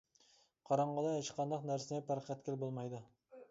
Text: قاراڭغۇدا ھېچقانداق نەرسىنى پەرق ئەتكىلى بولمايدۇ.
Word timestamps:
قاراڭغۇدا 0.69 1.11
ھېچقانداق 1.17 1.69
نەرسىنى 1.73 2.01
پەرق 2.09 2.35
ئەتكىلى 2.35 2.61
بولمايدۇ. 2.65 3.07